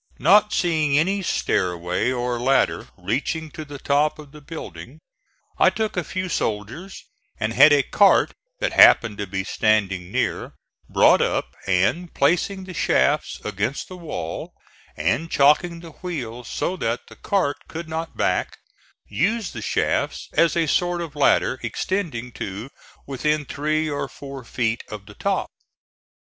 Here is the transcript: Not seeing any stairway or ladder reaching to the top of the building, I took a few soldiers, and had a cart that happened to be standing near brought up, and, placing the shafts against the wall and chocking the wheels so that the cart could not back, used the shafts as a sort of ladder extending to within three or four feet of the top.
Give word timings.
Not 0.17 0.51
seeing 0.51 0.97
any 0.97 1.21
stairway 1.21 2.09
or 2.11 2.39
ladder 2.39 2.87
reaching 2.97 3.51
to 3.51 3.63
the 3.63 3.77
top 3.77 4.17
of 4.17 4.31
the 4.31 4.41
building, 4.41 4.99
I 5.59 5.69
took 5.69 5.95
a 5.95 6.03
few 6.03 6.27
soldiers, 6.27 7.05
and 7.39 7.53
had 7.53 7.71
a 7.71 7.83
cart 7.83 8.31
that 8.59 8.73
happened 8.73 9.19
to 9.19 9.27
be 9.27 9.43
standing 9.43 10.11
near 10.11 10.53
brought 10.89 11.21
up, 11.21 11.55
and, 11.67 12.11
placing 12.11 12.63
the 12.63 12.73
shafts 12.73 13.39
against 13.45 13.89
the 13.89 13.95
wall 13.95 14.53
and 14.97 15.29
chocking 15.29 15.81
the 15.81 15.91
wheels 15.91 16.47
so 16.47 16.75
that 16.77 17.05
the 17.05 17.15
cart 17.15 17.57
could 17.67 17.87
not 17.87 18.17
back, 18.17 18.57
used 19.05 19.53
the 19.53 19.61
shafts 19.61 20.29
as 20.33 20.57
a 20.57 20.65
sort 20.65 21.01
of 21.01 21.15
ladder 21.15 21.59
extending 21.61 22.31
to 22.31 22.71
within 23.05 23.45
three 23.45 23.87
or 23.87 24.07
four 24.07 24.43
feet 24.43 24.83
of 24.89 25.05
the 25.05 25.13
top. 25.13 25.51